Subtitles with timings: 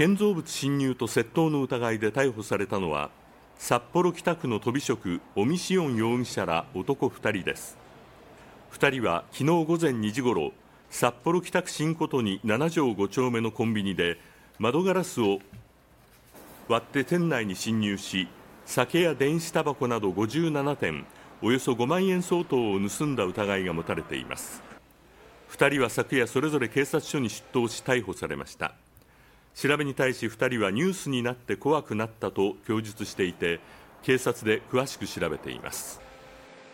[0.00, 3.10] 建造物侵入と窃盗の疑いで逮捕されたのは
[3.58, 7.76] 札幌北区のとび職尾身志音容疑者ら男2人です。
[8.72, 10.52] 2人は昨日午前2時ごろ
[10.88, 14.16] 札幌北区新琴に7条5丁目のコンビニで
[14.58, 15.38] 窓ガラスを
[16.66, 18.26] 割って店内に侵入し
[18.64, 21.04] 酒や電子タバコなど57点
[21.42, 24.62] およそ5万円相当を盗んだ疑いが持たれています。
[25.50, 28.72] 2人は昨夜それぞれ警察署に出頭し逮捕されました。
[29.54, 33.60] 調べに対し2人はニュースになって怖くなったと供述していて
[34.02, 36.00] 警察で詳しく調べています。